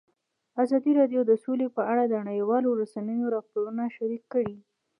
ازادي 0.63 0.91
راډیو 0.99 1.21
د 1.25 1.31
سوله 1.43 1.67
په 1.77 1.81
اړه 1.91 2.03
د 2.07 2.15
نړیوالو 2.29 2.69
رسنیو 2.81 3.33
راپورونه 3.35 3.83
شریک 3.95 4.23
کړي. 4.33 4.55